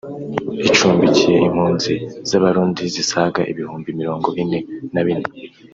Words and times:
icumbikiye 0.69 1.37
impunzi 1.47 1.93
z’Abarundi 2.29 2.83
zisaga 2.93 3.41
ibihumbi 3.51 3.89
mirongo 3.99 4.27
ine 4.43 4.59
na 4.93 5.03
bine 5.05 5.27